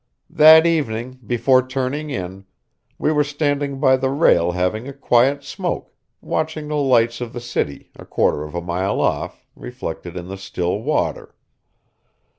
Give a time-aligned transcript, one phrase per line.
[0.33, 2.45] That evening, before turning in,
[2.97, 7.39] we were standing by the rail having a quiet smoke, watching the lights of the
[7.39, 11.35] city, a quarter of a mile off, reflected in the still water.